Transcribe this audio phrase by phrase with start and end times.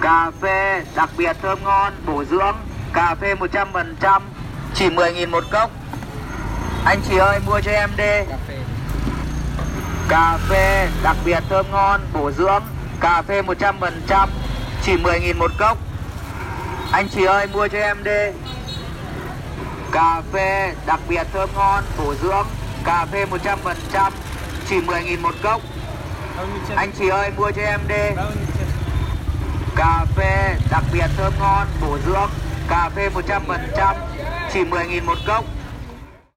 [0.00, 2.56] Cà phê đặc biệt thơm ngon, bổ dưỡng.
[2.92, 4.20] Cà phê 100%
[4.74, 5.70] Chỉ 10.000 một cốc.
[6.84, 8.34] Anh chị ơi mua cho em đi.
[10.08, 12.62] Cà phê đặc biệt thơm ngon, bổ dưỡng.
[13.00, 14.28] Cà phê 100%
[14.82, 15.78] Chỉ 10.000 một cốc.
[16.92, 18.30] Anh chị ơi mua cho em đi.
[19.92, 22.46] Cà phê đặc biệt thơm ngon, bổ dưỡng.
[22.84, 24.10] Cà phê 100%
[24.68, 25.60] Chỉ 10.000 một cốc.
[26.76, 28.68] Anh chị ơi mua cho em đi bao nhiêu chân
[29.76, 32.30] Cà phê đặc biệt thơm ngon, bổ dưỡng
[32.68, 33.94] Cà phê 100%
[34.52, 35.44] Chỉ 10.000 một cốc.